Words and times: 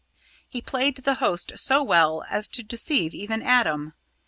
He 0.49 0.61
played 0.63 0.97
the 0.97 1.13
host 1.21 1.51
so 1.57 1.83
well 1.83 2.23
as 2.27 2.47
to 2.47 2.63
deceive 2.63 3.13
even 3.13 3.43
Adam. 3.43 3.93